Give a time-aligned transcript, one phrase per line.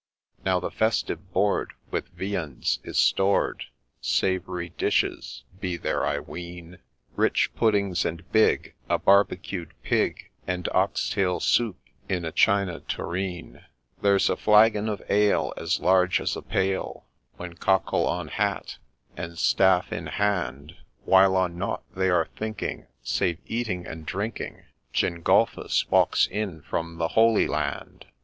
[0.43, 3.65] Now the festive board with viands is stored,
[4.01, 6.79] Savoury dishes be there, I ween,
[7.15, 11.77] Rich puddings and big, a barbecued pig, And ox tail soup
[12.09, 13.47] in a China tureen.
[13.47, 13.61] A LAY OF ST.
[13.61, 17.05] GENGDLPHUS U5 There 's a flagon of ale as large as a pail—
[17.37, 18.79] When, cockle on hat,
[19.15, 24.63] and staff in hand, While on nought they are thinking save eating and drinking,
[24.95, 28.07] Gengulphus walks in from the Holy Land